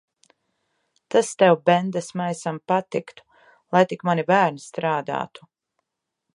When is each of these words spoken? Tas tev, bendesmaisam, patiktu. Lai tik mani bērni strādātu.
Tas 1.11 1.29
tev, 1.41 1.57
bendesmaisam, 1.69 2.59
patiktu. 2.71 3.27
Lai 3.75 3.85
tik 3.93 4.09
mani 4.09 4.27
bērni 4.33 4.67
strādātu. 4.67 5.49